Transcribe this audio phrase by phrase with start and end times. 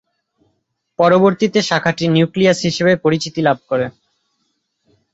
[0.99, 3.85] পরবর্তীতে শাখাটি ‘নিউক্লিয়াস’ হিসেবে পরিচিতি লাভ করে।